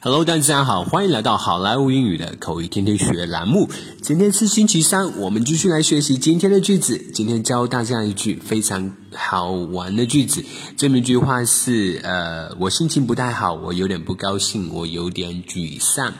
[0.00, 3.68] Hello，大家好，欢迎来到好莱坞英语的口语天天学栏目。
[4.00, 6.96] 今天是星期三，我们继续来学习今天的句子。
[7.12, 10.44] 今天教大家一句非常好玩的句子。
[10.76, 16.14] 这么一句话是：呃，我心情不太好，我有点不高兴，我有点沮丧。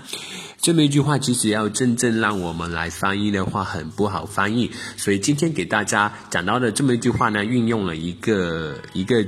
[0.60, 4.72] 这么一句话，其实要真正让我们来翻译的话，很不好翻译。
[4.96, 9.24] 所以今天给大家讲到的这么一句话呢，运用了一个一个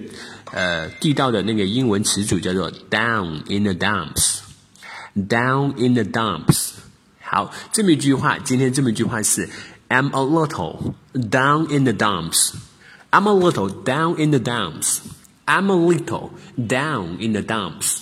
[0.51, 4.40] 呃地道的那个英文词组，叫做 “down in the dumps”。
[5.16, 6.72] Down in the dumps。
[7.22, 9.50] 好，这么一句话，今天这么一句话是
[9.90, 12.54] I'm a little down in the dumps.
[13.12, 15.00] I'm a little down in the dumps.
[15.46, 18.00] I'm a little down in the dumps.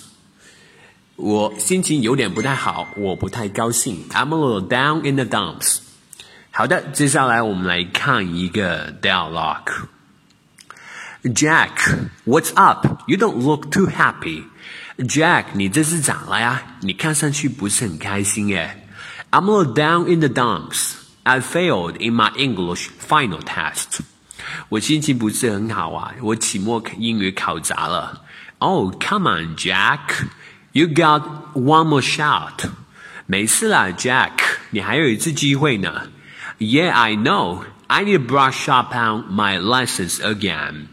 [1.16, 4.08] 我心情有点不太好，我不太高兴。
[4.10, 5.78] I'm a little down in the dumps.
[6.50, 9.86] 好的，接下来我们来看一个 dialogue。
[11.22, 11.78] Jack,
[12.24, 13.02] what's up?
[13.06, 14.44] You don't look too happy.
[14.98, 16.62] Jack，你这是咋了呀？
[16.82, 18.86] 你看上去不是很开心耶。
[19.30, 20.92] I'm a little down in the dumps.
[21.22, 24.00] I failed in my English final test.
[24.68, 28.22] 我心情不是很好啊，我期末英语考砸了。
[28.58, 30.26] Oh, come on, Jack.
[30.72, 31.22] You got
[31.54, 32.68] one more shot.
[33.26, 34.32] 没事啦，Jack，
[34.70, 36.08] 你还有一次机会呢。
[36.58, 37.64] Yeah, I know.
[37.86, 40.88] I need to brush up on my lessons again.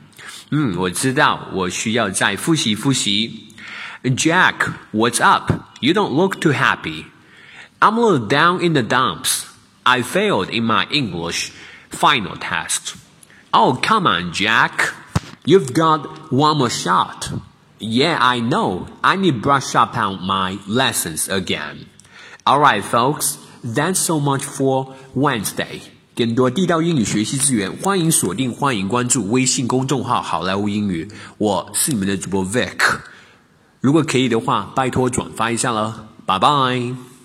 [0.50, 3.54] 嗯，我知道，我需要再复习复习。
[4.04, 5.52] Jack, what's up?
[5.80, 7.06] You don't look too happy.
[7.80, 9.44] I'm a little down in the dumps.
[9.84, 11.52] I failed in my English
[11.90, 12.96] final test.
[13.52, 14.94] Oh, come on, Jack.
[15.46, 17.32] You've got one more shot.
[17.80, 18.88] Yeah, I know.
[19.04, 21.88] I need to brush up on my lessons again.
[22.46, 23.38] Alright, folks.
[23.64, 25.82] That's so much for Wednesday.
[26.17, 31.07] 更多地道英语学习资源，欢迎锁定，欢迎关注微信公众号“好莱坞英语”。
[31.37, 33.01] 我是你们的主播 Vic。
[33.83, 37.16] 如果可以的话，拜托转发一下了，拜拜。